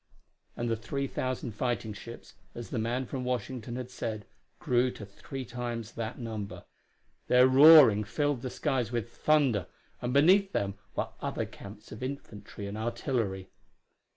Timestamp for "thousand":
1.05-1.51